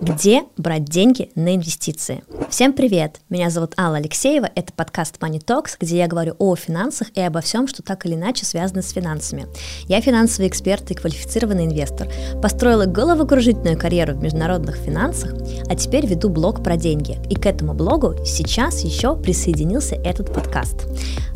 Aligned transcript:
Где 0.00 0.44
брать 0.56 0.86
деньги 0.86 1.30
на 1.34 1.54
инвестиции? 1.54 2.22
Всем 2.48 2.72
привет! 2.72 3.20
Меня 3.28 3.50
зовут 3.50 3.74
Алла 3.78 3.98
Алексеева, 3.98 4.48
это 4.54 4.72
подкаст 4.72 5.18
Money 5.20 5.44
Talks, 5.44 5.76
где 5.78 5.98
я 5.98 6.06
говорю 6.08 6.36
о 6.38 6.56
финансах 6.56 7.08
и 7.14 7.20
обо 7.20 7.42
всем, 7.42 7.68
что 7.68 7.82
так 7.82 8.06
или 8.06 8.14
иначе 8.14 8.46
связано 8.46 8.80
с 8.80 8.92
финансами. 8.92 9.46
Я 9.88 10.00
финансовый 10.00 10.48
эксперт 10.48 10.90
и 10.90 10.94
квалифицированный 10.94 11.66
инвестор, 11.66 12.08
построила 12.40 12.86
головокружительную 12.86 13.78
карьеру 13.78 14.14
в 14.14 14.22
международных 14.22 14.76
финансах, 14.76 15.34
а 15.68 15.76
теперь 15.76 16.06
веду 16.06 16.30
блог 16.30 16.64
про 16.64 16.78
деньги. 16.78 17.18
И 17.28 17.34
к 17.34 17.44
этому 17.44 17.74
блогу 17.74 18.14
сейчас 18.24 18.82
еще 18.82 19.16
присоединился 19.16 19.96
этот 19.96 20.32
подкаст. 20.32 20.86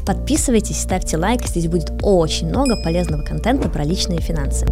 Подписывайтесь, 0.07 0.81
ставьте 0.81 1.19
лайк, 1.19 1.47
здесь 1.47 1.69
будет 1.69 1.93
очень 2.03 2.49
много 2.49 2.83
полезного 2.83 3.23
контента 3.23 3.69
про 3.69 3.85
личные 3.85 4.21
финансы. 4.21 4.67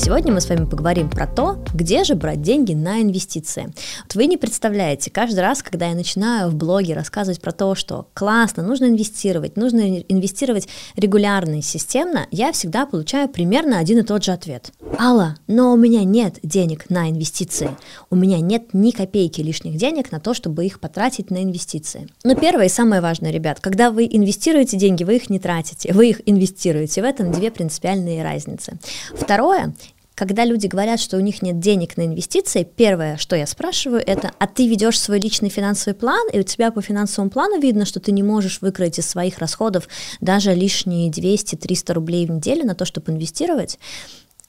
Сегодня 0.00 0.32
мы 0.32 0.40
с 0.40 0.48
вами 0.48 0.64
поговорим 0.64 1.10
про 1.10 1.26
то, 1.26 1.62
где 1.74 2.04
же 2.04 2.14
брать 2.14 2.40
деньги 2.40 2.72
на 2.72 3.02
инвестиции. 3.02 3.72
Вот 4.04 4.14
вы 4.14 4.26
не 4.26 4.38
представляете, 4.38 5.10
каждый 5.10 5.40
раз, 5.40 5.62
когда 5.62 5.88
я 5.88 5.94
начинаю 5.94 6.48
в 6.48 6.54
блоге 6.54 6.94
рассказывать 6.94 7.40
про 7.42 7.52
то, 7.52 7.74
что 7.74 8.08
классно, 8.14 8.62
нужно 8.62 8.86
инвестировать, 8.86 9.58
нужно 9.58 10.00
инвестировать 10.00 10.68
регулярно 10.96 11.58
и 11.58 11.62
системно, 11.62 12.26
я 12.30 12.52
всегда 12.52 12.86
получаю 12.86 13.28
примерно 13.28 13.78
один 13.78 13.98
и 13.98 14.02
тот 14.02 14.24
же 14.24 14.32
ответ. 14.32 14.72
Алла, 14.98 15.36
но 15.46 15.72
у 15.72 15.76
меня 15.76 16.02
нет 16.04 16.38
денег 16.42 16.88
на 16.88 17.10
инвестиции. 17.10 17.70
У 18.08 18.16
меня 18.16 18.40
нет 18.40 18.72
ни 18.72 18.90
копейки 18.92 19.42
лишних 19.42 19.76
денег 19.76 20.12
на 20.12 20.20
то, 20.20 20.32
чтобы 20.32 20.64
их 20.64 20.80
потратить 20.80 21.30
на 21.30 21.42
инвестиции. 21.42 22.08
Но 22.24 22.34
первое 22.34 22.66
и 22.66 22.70
самое 22.70 23.02
важное, 23.02 23.30
ребят, 23.30 23.60
когда 23.60 23.90
вы 23.90 24.06
инвестируете 24.10 24.78
деньги, 24.78 25.04
вы 25.04 25.16
их 25.16 25.30
не 25.30 25.38
тратите, 25.38 25.92
вы 25.92 26.08
их 26.08 26.20
инвестируете. 26.26 27.02
В 27.02 27.04
этом 27.04 27.32
две 27.32 27.50
принципиальные 27.50 28.22
разницы. 28.22 28.78
Второе, 29.14 29.74
когда 30.20 30.44
люди 30.44 30.66
говорят, 30.66 31.00
что 31.00 31.16
у 31.16 31.20
них 31.20 31.40
нет 31.40 31.60
денег 31.60 31.96
на 31.96 32.04
инвестиции, 32.04 32.62
первое, 32.62 33.16
что 33.16 33.36
я 33.36 33.46
спрашиваю, 33.46 34.02
это, 34.06 34.32
а 34.38 34.46
ты 34.46 34.68
ведешь 34.68 35.00
свой 35.00 35.18
личный 35.18 35.48
финансовый 35.48 35.94
план, 35.94 36.28
и 36.30 36.38
у 36.38 36.42
тебя 36.42 36.70
по 36.70 36.82
финансовому 36.82 37.30
плану 37.30 37.58
видно, 37.58 37.86
что 37.86 38.00
ты 38.00 38.12
не 38.12 38.22
можешь 38.22 38.60
выкроить 38.60 38.98
из 38.98 39.08
своих 39.08 39.38
расходов 39.38 39.88
даже 40.20 40.52
лишние 40.52 41.10
200-300 41.10 41.94
рублей 41.94 42.26
в 42.26 42.32
неделю 42.32 42.66
на 42.66 42.74
то, 42.74 42.84
чтобы 42.84 43.12
инвестировать, 43.12 43.78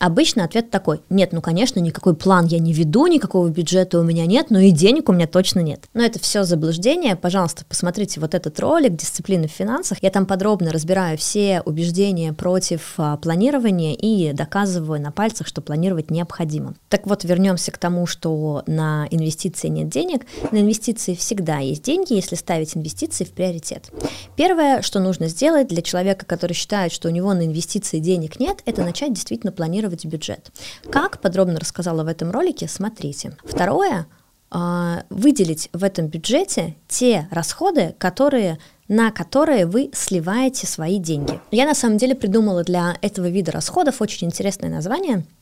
Обычно 0.01 0.43
ответ 0.43 0.71
такой, 0.71 1.01
нет, 1.11 1.31
ну 1.31 1.41
конечно, 1.41 1.79
никакой 1.79 2.15
план 2.15 2.47
я 2.47 2.57
не 2.57 2.73
веду, 2.73 3.05
никакого 3.05 3.49
бюджета 3.49 3.99
у 3.99 4.03
меня 4.03 4.25
нет, 4.25 4.47
но 4.49 4.57
и 4.57 4.71
денег 4.71 5.09
у 5.09 5.13
меня 5.13 5.27
точно 5.27 5.59
нет. 5.59 5.83
Но 5.93 6.01
это 6.01 6.17
все 6.17 6.43
заблуждение, 6.43 7.15
пожалуйста, 7.15 7.65
посмотрите 7.69 8.19
вот 8.19 8.33
этот 8.33 8.59
ролик 8.59 8.95
«Дисциплина 8.95 9.47
в 9.47 9.51
финансах», 9.51 9.99
я 10.01 10.09
там 10.09 10.25
подробно 10.25 10.71
разбираю 10.71 11.19
все 11.19 11.61
убеждения 11.65 12.33
против 12.33 12.95
а, 12.97 13.17
планирования 13.17 13.93
и 13.93 14.33
доказываю 14.33 14.99
на 14.99 15.11
пальцах, 15.11 15.45
что 15.45 15.61
планировать 15.61 16.09
необходимо. 16.09 16.73
Так 16.89 17.05
вот, 17.05 17.23
вернемся 17.23 17.71
к 17.71 17.77
тому, 17.77 18.07
что 18.07 18.63
на 18.65 19.07
инвестиции 19.11 19.67
нет 19.67 19.89
денег. 19.89 20.25
На 20.51 20.61
инвестиции 20.61 21.13
всегда 21.13 21.59
есть 21.59 21.83
деньги, 21.83 22.13
если 22.13 22.35
ставить 22.35 22.75
инвестиции 22.75 23.23
в 23.23 23.33
приоритет. 23.33 23.91
Первое, 24.35 24.81
что 24.81 24.99
нужно 24.99 25.27
сделать 25.27 25.67
для 25.67 25.83
человека, 25.83 26.25
который 26.25 26.53
считает, 26.53 26.91
что 26.91 27.07
у 27.07 27.11
него 27.11 27.31
на 27.35 27.45
инвестиции 27.45 27.99
денег 27.99 28.39
нет, 28.39 28.63
это 28.65 28.81
начать 28.81 29.13
действительно 29.13 29.51
планировать 29.51 29.90
планировать 29.91 30.05
бюджет. 30.05 30.51
Как 30.89 31.19
подробно 31.19 31.59
рассказала 31.59 32.03
в 32.03 32.07
этом 32.07 32.31
ролике, 32.31 32.67
смотрите. 32.67 33.37
Второе, 33.43 34.07
а, 34.49 35.03
выделить 35.09 35.69
в 35.73 35.83
этом 35.83 36.07
бюджете 36.07 36.75
те 36.87 37.27
расходы, 37.31 37.95
которые 37.97 38.57
на 38.87 39.11
которые 39.11 39.65
вы 39.65 39.89
сливаете 39.93 40.67
свои 40.67 40.99
деньги. 40.99 41.39
Я 41.51 41.65
на 41.65 41.73
самом 41.73 41.97
деле 41.97 42.13
придумала 42.13 42.63
для 42.63 42.97
этого 43.01 43.29
вида 43.29 43.53
расходов 43.53 44.01
очень 44.01 44.27
интересное 44.27 44.69
название– 44.69 45.23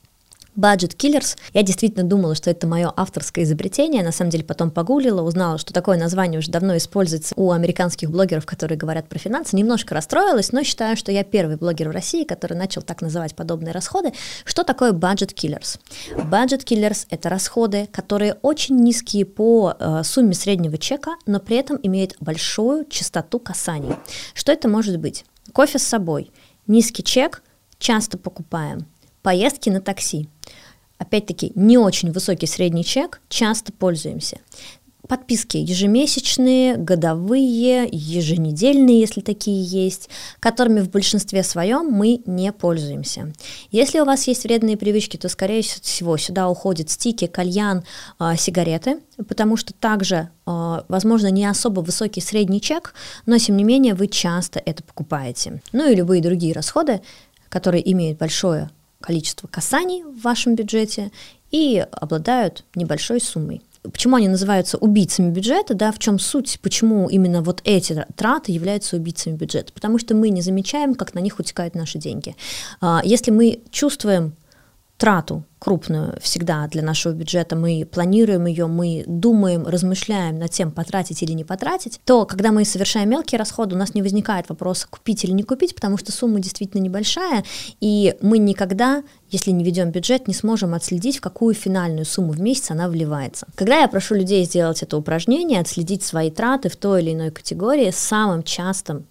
Budget 0.55 0.95
Killers. 0.97 1.37
Я 1.53 1.63
действительно 1.63 2.03
думала, 2.03 2.35
что 2.35 2.49
это 2.49 2.67
мое 2.67 2.91
авторское 2.95 3.45
изобретение. 3.45 4.03
На 4.03 4.11
самом 4.11 4.31
деле 4.31 4.43
потом 4.43 4.71
погуглила, 4.71 5.21
узнала, 5.21 5.57
что 5.57 5.73
такое 5.73 5.97
название 5.97 6.39
уже 6.39 6.51
давно 6.51 6.75
используется 6.75 7.33
у 7.37 7.51
американских 7.51 8.11
блогеров, 8.11 8.45
которые 8.45 8.77
говорят 8.77 9.07
про 9.07 9.19
финансы. 9.19 9.55
Немножко 9.55 9.95
расстроилась, 9.95 10.51
но 10.51 10.63
считаю, 10.63 10.97
что 10.97 11.11
я 11.11 11.23
первый 11.23 11.55
блогер 11.55 11.89
в 11.89 11.91
России, 11.91 12.23
который 12.23 12.57
начал 12.57 12.81
так 12.81 13.01
называть 13.01 13.35
подобные 13.35 13.71
расходы. 13.71 14.11
Что 14.43 14.63
такое 14.63 14.91
Budget 14.91 15.33
Killers? 15.33 15.79
Budget 16.15 16.65
Killers— 16.65 17.05
это 17.09 17.29
расходы, 17.29 17.87
которые 17.91 18.33
очень 18.41 18.75
низкие 18.77 19.25
по 19.25 19.75
э, 19.79 20.03
сумме 20.03 20.33
среднего 20.33 20.77
чека, 20.77 21.15
но 21.25 21.39
при 21.39 21.57
этом 21.57 21.79
имеют 21.83 22.15
большую 22.19 22.85
частоту 22.85 23.39
касаний. 23.39 23.95
Что 24.33 24.51
это 24.51 24.67
может 24.67 24.97
быть? 24.97 25.25
Кофе 25.53 25.79
с 25.79 25.83
собой, 25.83 26.31
низкий 26.67 27.03
чек, 27.03 27.43
часто 27.77 28.17
покупаем, 28.17 28.85
поездки 29.21 29.69
на 29.69 29.81
такси— 29.81 30.27
опять-таки, 30.99 31.51
не 31.55 31.77
очень 31.77 32.11
высокий 32.11 32.45
средний 32.45 32.85
чек, 32.85 33.21
часто 33.29 33.73
пользуемся. 33.73 34.37
Подписки 35.07 35.57
ежемесячные, 35.57 36.75
годовые, 36.77 37.89
еженедельные, 37.91 38.99
если 38.99 39.21
такие 39.21 39.63
есть, 39.63 40.07
которыми 40.39 40.81
в 40.81 40.91
большинстве 40.91 41.41
своем 41.41 41.87
мы 41.89 42.21
не 42.27 42.51
пользуемся. 42.51 43.33
Если 43.71 43.99
у 44.01 44.05
вас 44.05 44.27
есть 44.27 44.43
вредные 44.43 44.77
привычки, 44.77 45.17
то, 45.17 45.27
скорее 45.27 45.63
всего, 45.63 46.15
сюда 46.17 46.47
уходят 46.47 46.91
стики, 46.91 47.25
кальян, 47.25 47.83
э, 48.19 48.33
сигареты, 48.37 48.99
потому 49.27 49.57
что 49.57 49.73
также, 49.73 50.29
э, 50.45 50.81
возможно, 50.87 51.31
не 51.31 51.45
особо 51.45 51.79
высокий 51.79 52.21
средний 52.21 52.61
чек, 52.61 52.93
но, 53.25 53.39
тем 53.39 53.57
не 53.57 53.63
менее, 53.63 53.95
вы 53.95 54.09
часто 54.09 54.61
это 54.63 54.83
покупаете. 54.83 55.63
Ну 55.71 55.89
и 55.89 55.95
любые 55.95 56.21
другие 56.21 56.53
расходы, 56.53 57.01
которые 57.49 57.89
имеют 57.91 58.19
большое 58.19 58.69
количество 59.01 59.47
касаний 59.47 60.03
в 60.03 60.21
вашем 60.21 60.55
бюджете 60.55 61.11
и 61.51 61.85
обладают 61.91 62.63
небольшой 62.75 63.21
суммой. 63.21 63.61
Почему 63.81 64.17
они 64.17 64.27
называются 64.27 64.77
убийцами 64.77 65.31
бюджета, 65.31 65.73
да, 65.73 65.91
в 65.91 65.99
чем 65.99 66.19
суть, 66.19 66.59
почему 66.61 67.07
именно 67.07 67.41
вот 67.41 67.61
эти 67.63 68.05
траты 68.17 68.51
являются 68.51 68.97
убийцами 68.97 69.37
бюджета? 69.37 69.71
Потому 69.71 69.97
что 69.97 70.15
мы 70.15 70.29
не 70.29 70.41
замечаем, 70.41 70.95
как 70.95 71.13
на 71.13 71.19
них 71.19 71.39
утекают 71.39 71.75
наши 71.75 71.97
деньги. 71.97 72.35
А, 72.81 73.01
если 73.05 73.31
мы 73.31 73.61
чувствуем 73.71 74.33
трату 74.99 75.45
крупную 75.59 76.17
всегда 76.21 76.67
для 76.67 76.81
нашего 76.81 77.13
бюджета, 77.13 77.55
мы 77.55 77.87
планируем 77.89 78.45
ее, 78.45 78.67
мы 78.67 79.05
думаем, 79.07 79.65
размышляем 79.65 80.37
над 80.37 80.51
тем, 80.51 80.71
потратить 80.71 81.23
или 81.23 81.31
не 81.31 81.45
потратить, 81.45 81.99
то 82.05 82.25
когда 82.25 82.51
мы 82.51 82.65
совершаем 82.65 83.09
мелкие 83.09 83.39
расходы, 83.39 83.75
у 83.75 83.77
нас 83.77 83.93
не 83.93 84.01
возникает 84.01 84.49
вопроса, 84.49 84.87
купить 84.89 85.23
или 85.23 85.31
не 85.31 85.43
купить, 85.43 85.73
потому 85.73 85.97
что 85.97 86.11
сумма 86.11 86.39
действительно 86.39 86.81
небольшая, 86.81 87.45
и 87.79 88.15
мы 88.21 88.37
никогда, 88.39 89.03
если 89.29 89.51
не 89.51 89.63
ведем 89.63 89.91
бюджет, 89.91 90.27
не 90.27 90.33
сможем 90.33 90.73
отследить, 90.73 91.17
в 91.17 91.21
какую 91.21 91.55
финальную 91.55 92.05
сумму 92.05 92.33
в 92.33 92.41
месяц 92.41 92.71
она 92.71 92.89
вливается. 92.89 93.47
Когда 93.55 93.79
я 93.79 93.87
прошу 93.87 94.15
людей 94.15 94.43
сделать 94.43 94.83
это 94.83 94.97
упражнение, 94.97 95.61
отследить 95.61 96.03
свои 96.03 96.29
траты 96.29 96.67
в 96.67 96.75
той 96.75 97.01
или 97.01 97.13
иной 97.13 97.31
категории, 97.31 97.91
самым 97.91 98.43
частым 98.43 99.05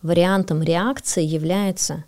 вариантом 0.00 0.62
реакции 0.62 1.22
является 1.22 2.04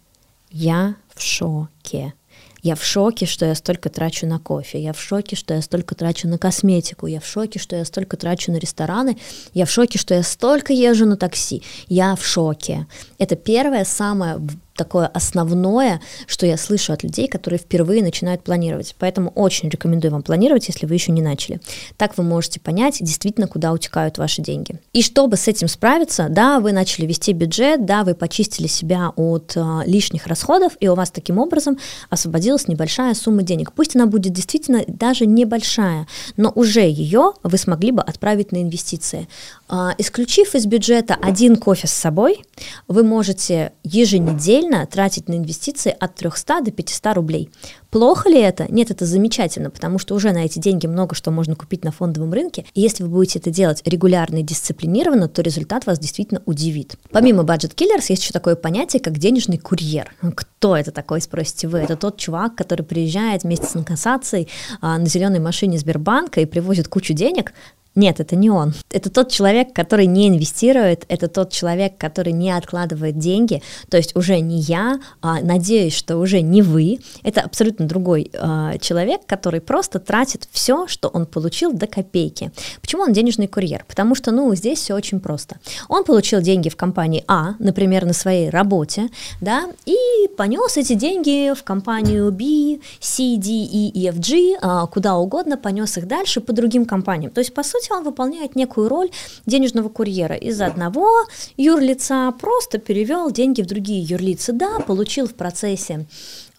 «я 0.50 0.96
в 1.14 1.22
шоке». 1.22 2.14
Я 2.62 2.74
в 2.74 2.84
шоке, 2.84 3.26
что 3.26 3.46
я 3.46 3.54
столько 3.54 3.88
трачу 3.88 4.26
на 4.26 4.38
кофе. 4.38 4.80
Я 4.80 4.92
в 4.92 5.00
шоке, 5.00 5.36
что 5.36 5.54
я 5.54 5.62
столько 5.62 5.94
трачу 5.94 6.28
на 6.28 6.38
косметику. 6.38 7.06
Я 7.06 7.20
в 7.20 7.26
шоке, 7.26 7.58
что 7.58 7.76
я 7.76 7.84
столько 7.84 8.16
трачу 8.16 8.52
на 8.52 8.56
рестораны. 8.56 9.16
Я 9.54 9.64
в 9.64 9.70
шоке, 9.70 9.98
что 9.98 10.14
я 10.14 10.22
столько 10.22 10.72
езжу 10.72 11.06
на 11.06 11.16
такси. 11.16 11.62
Я 11.88 12.16
в 12.16 12.24
шоке. 12.24 12.86
Это 13.18 13.36
первое, 13.36 13.84
самое 13.84 14.40
такое 14.78 15.06
основное, 15.08 16.00
что 16.26 16.46
я 16.46 16.56
слышу 16.56 16.92
от 16.94 17.02
людей, 17.02 17.28
которые 17.28 17.58
впервые 17.58 18.02
начинают 18.02 18.42
планировать. 18.42 18.94
Поэтому 18.98 19.30
очень 19.34 19.68
рекомендую 19.68 20.12
вам 20.12 20.22
планировать, 20.22 20.68
если 20.68 20.86
вы 20.86 20.94
еще 20.94 21.12
не 21.12 21.20
начали. 21.20 21.60
Так 21.98 22.16
вы 22.16 22.24
можете 22.24 22.60
понять 22.60 22.98
действительно, 23.00 23.46
куда 23.46 23.72
утекают 23.72 24.16
ваши 24.16 24.40
деньги. 24.40 24.80
И 24.94 25.02
чтобы 25.02 25.36
с 25.36 25.48
этим 25.48 25.68
справиться, 25.68 26.28
да, 26.30 26.60
вы 26.60 26.72
начали 26.72 27.04
вести 27.04 27.32
бюджет, 27.32 27.84
да, 27.84 28.04
вы 28.04 28.14
почистили 28.14 28.68
себя 28.68 29.12
от 29.16 29.52
а, 29.56 29.82
лишних 29.84 30.26
расходов, 30.26 30.72
и 30.80 30.88
у 30.88 30.94
вас 30.94 31.10
таким 31.10 31.38
образом 31.38 31.78
освободилась 32.08 32.68
небольшая 32.68 33.14
сумма 33.14 33.42
денег. 33.42 33.72
Пусть 33.72 33.96
она 33.96 34.06
будет 34.06 34.32
действительно 34.32 34.84
даже 34.86 35.26
небольшая, 35.26 36.06
но 36.36 36.52
уже 36.54 36.80
ее 36.80 37.32
вы 37.42 37.58
смогли 37.58 37.90
бы 37.90 38.02
отправить 38.02 38.52
на 38.52 38.62
инвестиции. 38.62 39.28
А, 39.68 39.94
исключив 39.98 40.54
из 40.54 40.66
бюджета 40.66 41.16
один 41.20 41.56
кофе 41.56 41.86
с 41.86 41.92
собой, 41.92 42.44
вы 42.86 43.02
можете 43.02 43.72
еженедельно 43.84 44.86
тратить 44.86 45.28
на 45.28 45.34
инвестиции 45.34 45.94
от 45.98 46.14
300 46.14 46.62
до 46.62 46.70
500 46.70 47.14
рублей. 47.14 47.50
Плохо 47.90 48.28
ли 48.28 48.38
это? 48.38 48.66
Нет, 48.70 48.90
это 48.90 49.06
замечательно, 49.06 49.70
потому 49.70 49.98
что 49.98 50.14
уже 50.14 50.32
на 50.32 50.44
эти 50.44 50.58
деньги 50.58 50.86
много 50.86 51.14
что 51.14 51.30
можно 51.30 51.54
купить 51.54 51.84
на 51.84 51.92
фондовом 51.92 52.32
рынке. 52.32 52.64
И 52.74 52.80
если 52.80 53.02
вы 53.02 53.10
будете 53.10 53.38
это 53.38 53.50
делать 53.50 53.82
регулярно 53.84 54.38
и 54.38 54.42
дисциплинированно, 54.42 55.28
то 55.28 55.42
результат 55.42 55.86
вас 55.86 55.98
действительно 55.98 56.42
удивит. 56.46 56.96
Помимо 57.10 57.42
Budget 57.42 57.74
Killers 57.74 58.06
есть 58.08 58.22
еще 58.22 58.32
такое 58.32 58.56
понятие, 58.56 59.00
как 59.00 59.18
денежный 59.18 59.58
курьер. 59.58 60.14
Кто 60.34 60.76
это 60.76 60.92
такой, 60.92 61.20
спросите 61.20 61.68
вы? 61.68 61.78
Это 61.78 61.96
тот 61.96 62.18
чувак, 62.18 62.54
который 62.56 62.82
приезжает 62.82 63.42
вместе 63.42 63.66
с 63.66 63.76
инкассацией 63.76 64.48
а, 64.80 64.98
на 64.98 65.06
зеленой 65.06 65.40
машине 65.40 65.78
Сбербанка 65.78 66.40
и 66.40 66.46
привозит 66.46 66.88
кучу 66.88 67.14
денег, 67.14 67.52
Нет, 67.98 68.20
это 68.20 68.36
не 68.36 68.48
он. 68.48 68.74
Это 68.92 69.10
тот 69.10 69.28
человек, 69.28 69.72
который 69.72 70.06
не 70.06 70.28
инвестирует, 70.28 71.04
это 71.08 71.26
тот 71.26 71.50
человек, 71.50 71.98
который 71.98 72.32
не 72.32 72.52
откладывает 72.52 73.18
деньги, 73.18 73.60
то 73.90 73.96
есть 73.96 74.14
уже 74.14 74.38
не 74.38 74.60
я, 74.60 75.00
а 75.20 75.40
надеюсь, 75.40 75.94
что 75.94 76.18
уже 76.18 76.40
не 76.40 76.62
вы. 76.62 77.00
Это 77.24 77.40
абсолютно 77.40 77.88
другой 77.88 78.30
э, 78.32 78.78
человек, 78.80 79.22
который 79.26 79.60
просто 79.60 79.98
тратит 79.98 80.48
все, 80.52 80.86
что 80.86 81.08
он 81.08 81.26
получил 81.26 81.72
до 81.72 81.88
копейки. 81.88 82.52
Почему 82.80 83.02
он 83.02 83.12
денежный 83.12 83.48
курьер? 83.48 83.84
Потому 83.88 84.14
что, 84.14 84.30
ну, 84.30 84.54
здесь 84.54 84.78
все 84.78 84.94
очень 84.94 85.18
просто. 85.18 85.56
Он 85.88 86.04
получил 86.04 86.40
деньги 86.40 86.68
в 86.68 86.76
компании 86.76 87.24
А, 87.26 87.56
например, 87.58 88.06
на 88.06 88.12
своей 88.12 88.48
работе, 88.48 89.08
да, 89.40 89.64
и 89.86 90.28
понес 90.36 90.76
эти 90.76 90.92
деньги 90.92 91.52
в 91.52 91.64
компанию 91.64 92.30
B, 92.30 92.78
C, 93.00 93.36
D, 93.38 93.50
E, 93.50 93.90
E, 93.92 94.08
F, 94.10 94.20
G, 94.20 94.56
э, 94.56 94.86
куда 94.92 95.16
угодно, 95.16 95.56
понес 95.56 95.98
их 95.98 96.06
дальше 96.06 96.40
по 96.40 96.52
другим 96.52 96.84
компаниям. 96.84 97.32
То 97.32 97.40
есть, 97.40 97.52
по 97.52 97.64
сути, 97.64 97.87
он 97.90 98.04
выполняет 98.04 98.56
некую 98.56 98.88
роль 98.88 99.10
денежного 99.46 99.88
курьера. 99.88 100.34
Из 100.34 100.60
одного 100.60 101.08
юрлица 101.56 102.34
просто 102.40 102.78
перевел 102.78 103.30
деньги 103.30 103.62
в 103.62 103.66
другие 103.66 104.02
юрлицы. 104.02 104.52
Да, 104.52 104.80
получил 104.80 105.26
в 105.26 105.34
процессе 105.34 106.06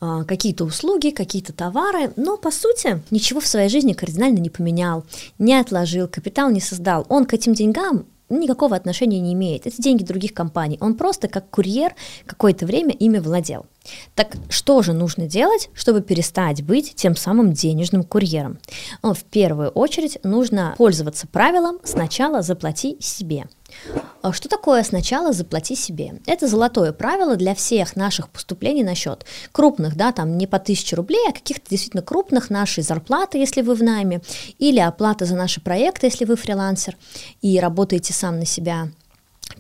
а, 0.02 0.24
какие-то 0.24 0.64
услуги, 0.64 1.10
какие-то 1.10 1.54
товары, 1.54 2.14
но 2.16 2.38
по 2.38 2.52
сути 2.52 3.04
ничего 3.12 3.40
в 3.40 3.48
своей 3.48 3.70
жизни 3.70 3.94
кардинально 3.94 4.40
не 4.40 4.50
поменял, 4.50 5.06
не 5.38 5.56
отложил, 5.56 6.08
капитал 6.08 6.50
не 6.50 6.62
создал. 6.62 7.06
Он 7.10 7.26
к 7.26 7.34
этим 7.34 7.54
деньгам 7.54 8.06
никакого 8.30 8.76
отношения 8.76 9.20
не 9.20 9.34
имеет. 9.34 9.68
Это 9.68 9.82
деньги 9.82 10.04
других 10.04 10.34
компаний. 10.34 10.78
Он 10.82 10.96
просто 10.96 11.28
как 11.28 11.50
курьер 11.50 11.96
какое-то 12.26 12.66
время 12.66 12.94
ими 12.94 13.20
владел. 13.20 13.66
Так 14.16 14.36
что 14.50 14.82
же 14.82 14.94
нужно 14.94 15.28
делать, 15.28 15.70
чтобы 15.74 16.02
перестать 16.02 16.64
быть 16.64 16.96
тем 16.96 17.16
самым 17.16 17.54
денежным 17.54 18.04
курьером? 18.04 18.60
Ну, 19.02 19.14
в 19.14 19.24
первую 19.24 19.70
очередь 19.70 20.20
нужно 20.24 20.76
пользоваться 20.78 21.28
правилом 21.28 21.80
«сначала 21.84 22.42
заплати 22.42 22.98
себе». 23.00 23.48
А 24.22 24.34
что 24.34 24.50
такое 24.50 24.84
сначала 24.84 25.32
заплати 25.32 25.76
себе? 25.76 26.20
Это 26.26 26.48
золотое 26.48 26.92
правило 26.92 27.36
для 27.36 27.56
всех 27.56 27.96
наших 27.96 28.30
поступлений 28.30 28.84
на 28.84 28.96
счет. 28.96 29.26
Крупных, 29.52 29.96
да, 29.96 30.12
там 30.12 30.38
не 30.38 30.46
по 30.46 30.58
1000 30.58 30.96
рублей, 30.96 31.26
а 31.30 31.32
каких-то 31.32 31.70
действительно 31.70 32.04
крупных 32.04 32.50
нашей 32.50 32.84
зарплаты, 32.84 33.38
если 33.38 33.62
вы 33.62 33.76
в 33.76 33.84
найме, 33.84 34.22
или 34.58 34.80
оплата 34.80 35.26
за 35.26 35.36
наши 35.36 35.62
проекты, 35.62 36.08
если 36.08 36.26
вы 36.26 36.36
фрилансер 36.36 36.98
и 37.42 37.60
работаете 37.60 38.14
сам 38.14 38.40
на 38.40 38.46
себя 38.46 38.90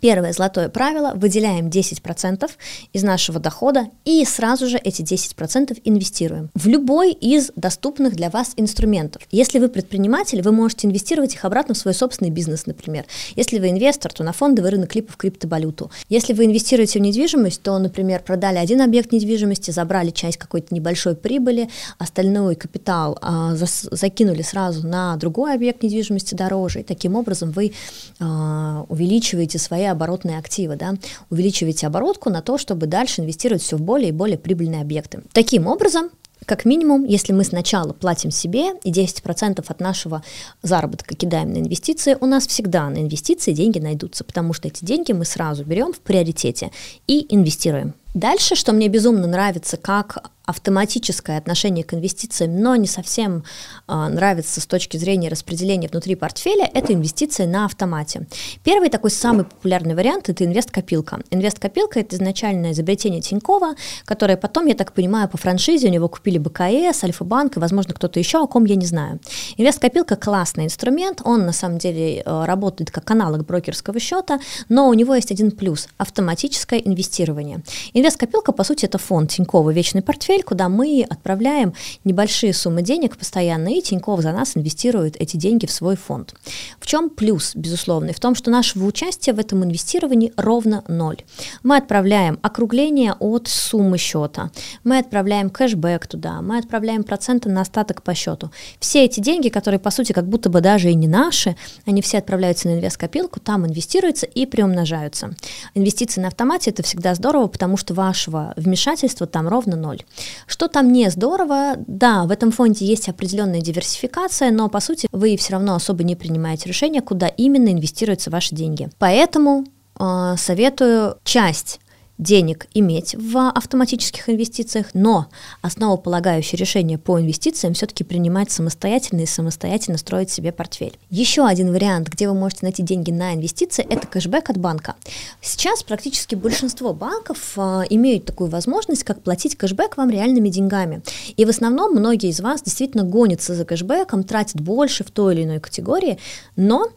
Первое 0.02 0.34
золотое 0.34 0.70
правило– 0.70 1.14
выделяем 1.16 1.68
10% 1.68 2.50
из 2.94 3.04
нашего 3.04 3.40
дохода 3.40 3.88
и 4.06 4.24
сразу 4.26 4.68
же 4.68 4.78
эти 4.78 5.02
10% 5.02 5.80
инвестируем 5.84 6.50
в 6.54 6.68
любой 6.68 7.12
из 7.12 7.52
доступных 7.56 8.16
для 8.16 8.30
вас 8.30 8.54
инструментов. 8.56 9.22
Если 9.32 9.60
вы 9.60 9.68
предприниматель, 9.68 10.42
вы 10.42 10.52
можете 10.52 10.88
инвестировать 10.88 11.34
их 11.34 11.46
обратно 11.46 11.74
в 11.74 11.78
свой 11.78 11.94
собственный 11.94 12.32
бизнес, 12.32 12.66
например. 12.66 13.06
Если 13.36 13.60
вы 13.60 13.70
инвестор, 13.70 14.14
то 14.14 14.24
на 14.24 14.32
фондовый 14.32 14.72
рынок 14.72 14.96
либо 14.96 15.12
в 15.12 15.18
криптовалюту. 15.18 15.92
Если 16.08 16.34
вы 16.34 16.46
инвестируете 16.46 17.00
в 17.00 17.02
недвижимость, 17.02 17.62
то, 17.62 17.78
например, 17.78 18.22
продали 18.22 18.58
один 18.58 18.82
объект 18.82 19.12
недвижимости, 19.12 19.72
забрали 19.72 20.12
часть 20.12 20.38
какой-то 20.38 20.74
небольшой 20.74 21.16
прибыли, 21.16 21.70
остальной 21.98 22.56
капитал 22.56 23.18
а, 23.22 23.56
зас, 23.56 23.88
закинули 23.92 24.42
сразу 24.42 24.88
на 24.88 25.16
другой 25.18 25.54
объект 25.54 25.84
недвижимости 25.84 26.36
дороже, 26.36 26.82
и 26.82 26.84
таким 26.84 27.16
образом 27.16 27.52
вы 27.52 27.74
а, 28.20 28.86
увеличиваете 28.90 29.60
свои 29.60 29.79
оборотные 29.86 30.38
активы, 30.38 30.76
да, 30.76 30.96
увеличиваете 31.30 31.88
оборотку 31.88 32.30
на 32.30 32.42
то, 32.42 32.58
чтобы 32.58 32.88
дальше 32.88 33.22
инвестировать 33.22 33.62
все 33.62 33.78
в 33.78 33.82
более 33.82 34.10
и 34.10 34.14
более 34.14 34.38
прибыльные 34.38 34.82
объекты. 34.82 35.22
Таким 35.34 35.68
образом, 35.68 36.10
как 36.46 36.66
минимум, 36.66 37.06
если 37.06 37.34
мы 37.34 37.44
сначала 37.44 37.94
платим 37.94 38.32
себе 38.32 38.72
и 38.84 38.92
10% 38.92 39.64
от 39.68 39.80
нашего 39.80 40.24
заработка 40.64 41.16
кидаем 41.16 41.54
на 41.54 41.58
инвестиции, 41.58 42.18
у 42.20 42.26
нас 42.26 42.48
всегда 42.48 42.90
на 42.90 42.98
инвестиции 42.98 43.52
деньги 43.52 43.78
найдутся, 43.78 44.24
потому 44.24 44.54
что 44.54 44.68
эти 44.68 44.84
деньги 44.84 45.12
мы 45.12 45.26
сразу 45.26 45.64
берем 45.64 45.94
в 45.94 46.00
приоритете 46.00 46.72
и 47.08 47.26
инвестируем. 47.30 47.94
Дальше, 48.14 48.56
что 48.56 48.74
мне 48.74 48.88
безумно 48.88 49.28
нравится, 49.28 49.78
как 49.78 50.32
автоматическое 50.50 51.38
отношение 51.38 51.84
к 51.84 51.94
инвестициям, 51.94 52.60
но 52.60 52.76
не 52.76 52.88
совсем 52.88 53.44
э, 53.88 54.08
нравится 54.08 54.60
с 54.60 54.66
точки 54.66 54.98
зрения 54.98 55.30
распределения 55.30 55.88
внутри 55.88 56.16
портфеля, 56.16 56.68
это 56.74 56.94
инвестиции 56.94 57.46
на 57.46 57.66
автомате. 57.66 58.28
Первый 58.64 58.90
такой 58.90 59.12
самый 59.12 59.46
популярный 59.46 59.94
вариант– 59.94 60.28
это 60.30 60.44
инвест-копилка. 60.46 61.20
Инвест-копилка– 61.30 62.00
это 62.02 62.16
изначальное 62.16 62.72
изобретение 62.72 63.22
Тинькова, 63.22 63.76
которое 64.06 64.38
потом, 64.38 64.66
я 64.66 64.74
так 64.74 64.94
понимаю, 64.94 65.30
по 65.30 65.38
франшизе 65.38 65.88
у 65.88 65.92
него 65.92 66.10
купили 66.10 66.40
БКС, 66.40 67.04
Альфа-банк 67.04 67.58
и, 67.58 67.60
возможно, 67.60 67.94
кто-то 67.94 68.18
еще, 68.20 68.42
о 68.42 68.48
ком 68.48 68.66
я 68.66 68.76
не 68.76 68.88
знаю. 68.88 69.20
Инвест-копилка– 69.58 70.16
классный 70.16 70.66
инструмент, 70.66 71.22
он 71.24 71.46
на 71.46 71.54
самом 71.54 71.78
деле 71.78 72.24
э, 72.26 72.46
работает 72.46 72.90
как 72.90 73.12
аналог 73.12 73.46
брокерского 73.46 74.00
счета, 74.00 74.40
но 74.68 74.90
у 74.90 74.96
него 74.96 75.14
есть 75.14 75.32
один 75.32 75.52
плюс– 75.52 75.88
автоматическое 75.98 76.80
инвестирование. 76.80 77.62
Инвест-копилка, 78.00 78.54
по 78.54 78.64
сути, 78.64 78.86
это 78.86 78.98
фонд 78.98 79.30
Тинькова 79.32 79.72
«Вечный 79.72 80.02
портфель», 80.02 80.42
куда 80.42 80.70
мы 80.70 81.06
отправляем 81.10 81.74
небольшие 82.06 82.54
суммы 82.54 82.82
денег 82.82 83.18
постоянно, 83.18 83.68
и 83.68 83.82
Тиньков 83.82 84.22
за 84.22 84.32
нас 84.32 84.56
инвестирует 84.56 85.18
эти 85.20 85.36
деньги 85.36 85.66
в 85.66 85.72
свой 85.72 85.98
фонд. 85.98 86.34
В 86.80 86.88
чем 86.88 87.10
плюс, 87.10 87.58
безусловно? 87.58 88.14
В 88.14 88.20
том, 88.22 88.36
что 88.36 88.52
нашего 88.52 88.86
участия 88.86 89.34
в 89.34 89.40
этом 89.40 89.66
инвестировании 89.66 90.32
ровно 90.38 90.86
ноль. 90.88 91.18
Мы 91.62 91.76
отправляем 91.76 92.40
округление 92.42 93.16
от 93.20 93.50
суммы 93.50 93.98
счета, 93.98 94.50
мы 94.86 95.00
отправляем 95.00 95.50
кэшбэк 95.50 96.08
туда, 96.08 96.42
мы 96.42 96.58
отправляем 96.58 97.04
проценты 97.04 97.50
на 97.50 97.60
остаток 97.60 98.02
по 98.02 98.16
счету. 98.16 98.50
Все 98.80 99.04
эти 99.04 99.20
деньги, 99.20 99.50
которые, 99.50 99.82
по 99.82 99.92
сути, 99.92 100.14
как 100.14 100.26
будто 100.26 100.50
бы 100.50 100.62
даже 100.62 100.90
и 100.90 100.96
не 100.96 101.10
наши, 101.10 101.58
они 101.86 102.02
все 102.02 102.20
отправляются 102.20 102.70
на 102.70 102.76
инвест-копилку, 102.76 103.42
там 103.42 103.68
инвестируются 103.68 104.26
и 104.26 104.46
приумножаются. 104.46 105.36
Инвестиции 105.74 106.22
на 106.22 106.30
автомате– 106.30 106.70
это 106.72 106.82
всегда 106.82 107.14
здорово, 107.14 107.48
потому 107.48 107.76
что 107.76 107.89
вашего 107.94 108.54
вмешательства 108.56 109.28
там 109.28 109.48
ровно 109.48 109.76
ноль. 109.76 110.02
Что 110.48 110.68
там 110.68 110.92
не 110.92 111.10
здорово, 111.10 111.76
да, 111.88 112.24
в 112.26 112.32
этом 112.32 112.52
фонде 112.52 112.86
есть 112.86 113.10
определенная 113.10 113.62
диверсификация, 113.62 114.52
но 114.52 114.70
по 114.70 114.80
сути 114.80 115.08
вы 115.12 115.38
все 115.38 115.54
равно 115.54 115.76
особо 115.76 116.04
не 116.04 116.16
принимаете 116.16 116.70
решения, 116.70 117.02
куда 117.02 117.28
именно 117.28 117.70
инвестируются 117.70 118.30
ваши 118.30 118.56
деньги. 118.56 118.90
Поэтому 118.98 119.66
э, 120.00 120.36
советую 120.38 121.18
часть 121.24 121.80
денег 122.20 122.68
иметь 122.74 123.16
в 123.16 123.50
автоматических 123.50 124.30
инвестициях, 124.30 124.88
но 124.94 125.28
основополагающее 125.62 126.60
решение 126.60 126.98
по 126.98 127.20
инвестициям 127.20 127.74
все-таки 127.74 128.04
принимать 128.04 128.52
самостоятельно 128.52 129.22
и 129.22 129.26
самостоятельно 129.26 129.98
строить 129.98 130.30
себе 130.30 130.52
портфель. 130.52 131.00
Еще 131.10 131.46
один 131.46 131.72
вариант, 131.72 132.10
где 132.10 132.28
вы 132.28 132.36
можете 132.36 132.60
найти 132.64 132.84
деньги 132.84 133.12
на 133.12 133.34
инвестиции, 133.34 133.86
это 133.90 134.06
кэшбэк 134.06 134.50
от 134.50 134.58
банка. 134.58 134.96
Сейчас 135.42 135.82
практически 135.82 136.36
большинство 136.36 136.94
банков 136.94 137.54
э, 137.56 137.84
имеют 137.90 138.26
такую 138.26 138.50
возможность, 138.50 139.04
как 139.04 139.24
платить 139.24 139.56
кэшбэк 139.56 139.96
вам 139.96 140.10
реальными 140.10 140.50
деньгами. 140.50 141.02
И 141.38 141.46
в 141.46 141.50
основном 141.50 141.94
многие 141.96 142.30
из 142.30 142.42
вас 142.42 142.62
действительно 142.62 143.04
гонятся 143.04 143.56
за 143.56 143.64
кэшбэком, 143.64 144.26
тратят 144.26 144.60
больше 144.60 145.06
в 145.06 145.12
той 145.12 145.36
или 145.36 145.44
иной 145.46 145.60
категории, 145.62 146.20
но 146.58 146.90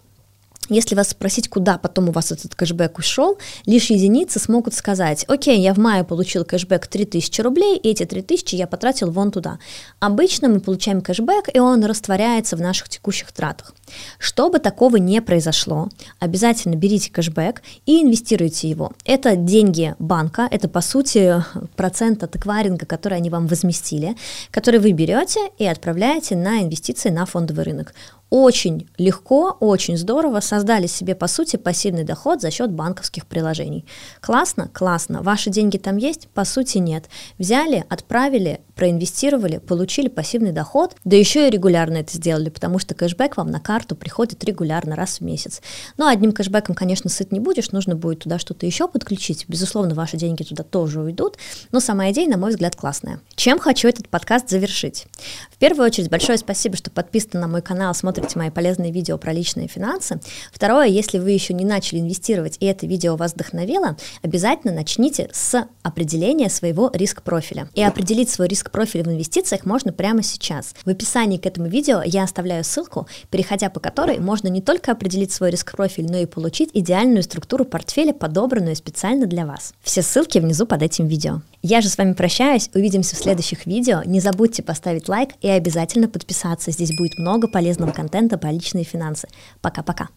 если 0.69 0.95
вас 0.95 1.11
спросить, 1.11 1.49
куда 1.49 1.77
потом 1.77 2.09
у 2.09 2.13
вас 2.13 2.31
этот 2.31 2.55
кэшбэк 2.55 2.99
ушел, 2.99 3.39
лишь 3.67 3.91
единицы 3.91 4.39
смогут 4.39 4.75
сказать, 4.75 5.25
окей, 5.29 5.61
я 5.61 5.75
в 5.75 5.79
мае 5.79 6.05
получил 6.05 6.45
кэшбэк 6.45 6.87
3000 6.87 7.41
рублей, 7.41 7.77
и 7.77 7.91
эти 7.91 8.05
3000 8.05 8.55
я 8.55 8.67
потратил 8.67 9.11
вон 9.11 9.33
туда. 9.33 9.59
Обычно 9.99 10.49
мы 10.49 10.61
получаем 10.61 11.01
кэшбэк, 11.01 11.51
и 11.53 11.59
он 11.59 11.85
растворяется 11.85 12.57
в 12.57 12.61
наших 12.61 12.89
текущих 12.89 13.33
тратах. 13.33 13.75
Чтобы 14.19 14.61
такого 14.61 14.97
не 14.97 15.21
произошло, 15.21 15.89
обязательно 16.21 16.77
берите 16.77 17.11
кэшбэк 17.11 17.63
и 17.85 18.01
инвестируйте 18.01 18.69
его. 18.69 18.93
Это 19.05 19.37
деньги 19.37 19.95
банка, 19.99 20.49
это 20.51 20.69
по 20.69 20.81
сути 20.81 21.45
процент 21.77 22.23
от 22.23 22.37
эквайринга, 22.37 22.87
который 22.87 23.19
они 23.19 23.31
вам 23.31 23.47
возместили, 23.49 24.17
который 24.51 24.79
вы 24.81 24.93
берете 24.93 25.41
и 25.59 25.67
отправляете 25.67 26.37
на 26.37 26.63
инвестиции 26.63 27.11
на 27.11 27.27
фондовый 27.27 27.65
рынок 27.65 27.95
очень 28.33 28.89
легко, 28.97 29.55
очень 29.61 29.99
здорово 29.99 30.41
создали 30.41 30.87
себе, 30.87 31.15
по 31.15 31.27
сути, 31.27 31.57
пассивный 31.57 32.03
доход 32.03 32.41
за 32.41 32.51
счет 32.51 32.73
банковских 32.73 33.27
приложений. 33.27 33.85
Классно? 34.23 34.71
Классно. 34.73 35.23
Ваши 35.23 35.51
деньги 35.51 35.77
там 35.77 35.99
есть? 35.99 36.29
По 36.29 36.47
сути, 36.47 36.79
нет. 36.79 37.11
Взяли, 37.39 37.85
отправили, 37.91 38.63
проинвестировали, 38.75 39.59
получили 39.59 40.09
пассивный 40.09 40.53
доход, 40.53 40.97
да 41.05 41.17
еще 41.17 41.47
и 41.47 41.51
регулярно 41.51 41.99
это 41.99 42.17
сделали, 42.17 42.49
потому 42.49 42.79
что 42.79 42.95
кэшбэк 42.95 43.37
вам 43.37 43.51
на 43.51 43.61
карту 43.61 43.95
приходит 43.97 44.43
регулярно, 44.45 44.97
раз 44.97 45.19
в 45.19 45.21
месяц. 45.21 45.61
Но 45.97 46.07
одним 46.07 46.33
кэшбэком, 46.33 46.75
конечно, 46.75 47.11
сыт 47.11 47.33
не 47.33 47.41
будешь, 47.41 47.71
нужно 47.73 47.97
будет 47.97 48.21
туда 48.21 48.39
что-то 48.39 48.67
еще 48.67 48.89
подключить. 48.89 49.45
Безусловно, 49.49 49.95
ваши 49.95 50.17
деньги 50.17 50.43
туда 50.43 50.63
тоже 50.63 51.01
уйдут, 51.01 51.37
но 51.71 51.81
сама 51.81 52.11
идея, 52.11 52.29
на 52.29 52.37
мой 52.37 52.51
взгляд, 52.51 52.77
классная. 52.77 53.21
Чем 53.35 53.59
хочу 53.59 53.89
этот 53.89 54.09
подкаст 54.09 54.49
завершить? 54.49 55.07
В 55.51 55.59
первую 55.59 55.87
очередь, 55.87 56.11
большое 56.11 56.39
спасибо, 56.39 56.77
что 56.77 56.91
подписаны 56.91 57.41
на 57.41 57.49
мой 57.49 57.63
канал, 57.63 57.95
смотрите 57.95 58.39
мои 58.39 58.51
полезные 58.51 58.91
видео 58.91 59.19
про 59.19 59.33
личные 59.33 59.69
финансы. 59.69 60.21
Второе, 60.53 60.87
если 60.87 61.19
вы 61.19 61.31
еще 61.31 61.55
не 61.55 61.65
начали 61.65 62.01
инвестировать, 62.01 62.57
и 62.61 62.67
это 62.67 62.87
видео 62.87 63.17
вас 63.17 63.35
вдохновило, 63.35 63.97
обязательно 64.23 64.73
начните 64.73 65.29
с 65.33 65.67
определения 65.83 66.49
своего 66.49 66.91
риск-профиля. 66.93 67.69
И 67.75 67.83
определить 67.83 68.31
свой 68.31 68.49
риск 68.49 68.62
риск-профиль 68.63 69.03
в 69.03 69.09
инвестициях 69.09 69.65
можно 69.65 69.93
прямо 69.93 70.23
сейчас. 70.23 70.75
В 70.85 70.89
описании 70.89 71.39
к 71.39 71.47
этому 71.47 71.69
видео 71.69 72.03
я 72.05 72.23
оставляю 72.23 72.65
ссылку, 72.65 73.09
переходя 73.31 73.71
по 73.71 73.81
которой 73.81 74.19
можно 74.19 74.49
не 74.49 74.61
только 74.61 74.93
определить 74.93 75.33
свой 75.33 75.51
риск-профиль, 75.51 76.07
но 76.11 76.19
и 76.19 76.27
получить 76.27 76.71
идеальную 76.73 77.23
структуру 77.23 77.65
портфеля, 77.65 78.13
подобранную 78.13 78.77
специально 78.77 79.27
для 79.27 79.47
вас. 79.47 79.75
Все 79.83 80.03
ссылки 80.03 80.39
внизу 80.39 80.67
под 80.67 80.83
этим 80.83 81.09
видео. 81.09 81.43
Я 81.63 81.81
же 81.81 81.89
с 81.89 81.99
вами 81.99 82.13
прощаюсь, 82.13 82.71
увидимся 82.75 83.17
в 83.17 83.19
следующих 83.19 83.67
видео. 83.67 84.03
Не 84.05 84.21
забудьте 84.21 84.63
поставить 84.63 85.09
лайк 85.09 85.31
и 85.41 85.49
обязательно 85.49 86.09
подписаться. 86.09 86.71
Здесь 86.71 86.97
будет 86.97 87.19
много 87.19 87.49
полезного 87.49 87.93
контента 87.93 88.39
по 88.39 88.47
личные 88.47 88.85
финансы. 88.85 89.29
Пока-пока. 89.61 90.09